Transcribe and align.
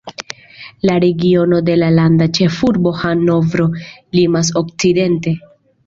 La 0.89 0.95
regiono 1.03 1.59
de 1.67 1.75
la 1.83 1.91
landa 1.99 2.29
ĉefurbo 2.39 2.97
Hanovro 3.03 3.71
limas 3.81 4.55
okcidente. 4.65 5.41